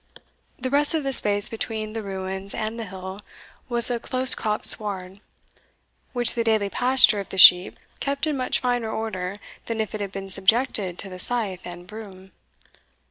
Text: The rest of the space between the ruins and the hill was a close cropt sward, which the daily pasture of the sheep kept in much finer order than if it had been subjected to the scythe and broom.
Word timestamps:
The 0.57 0.71
rest 0.71 0.95
of 0.95 1.03
the 1.03 1.13
space 1.13 1.47
between 1.47 1.93
the 1.93 2.01
ruins 2.01 2.55
and 2.55 2.79
the 2.79 2.85
hill 2.85 3.19
was 3.69 3.91
a 3.91 3.99
close 3.99 4.33
cropt 4.33 4.65
sward, 4.65 5.19
which 6.11 6.33
the 6.33 6.43
daily 6.43 6.71
pasture 6.71 7.19
of 7.19 7.29
the 7.29 7.37
sheep 7.37 7.77
kept 7.99 8.25
in 8.25 8.35
much 8.35 8.61
finer 8.61 8.89
order 8.89 9.39
than 9.67 9.79
if 9.79 9.93
it 9.93 10.01
had 10.01 10.11
been 10.11 10.31
subjected 10.31 10.97
to 10.97 11.09
the 11.09 11.19
scythe 11.19 11.67
and 11.67 11.85
broom. 11.85 12.31